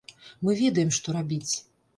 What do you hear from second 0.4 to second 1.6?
Мы ведаем, што рабіць.